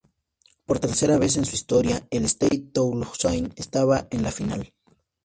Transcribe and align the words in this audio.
Por 0.65 0.79
tercera 0.79 1.19
vez 1.19 1.37
en 1.37 1.45
su 1.45 1.53
historia 1.53 2.07
el 2.09 2.25
Stade 2.25 2.71
Toulousain 2.73 3.53
estaba 3.55 4.07
en 4.09 4.23
la 4.23 4.31
final. 4.31 4.73